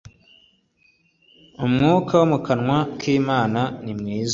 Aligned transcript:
umwuka 1.65 2.11
wo 2.19 2.25
mu 2.31 2.39
kanwa 2.45 2.77
k 2.99 3.01
Imana 3.19 3.61
nimwiza 3.83 4.29